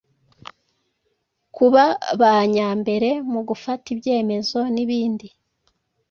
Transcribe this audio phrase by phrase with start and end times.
[1.55, 1.83] kuba
[2.19, 5.27] ba nyambere mu gufata ibyemezo n’ibindi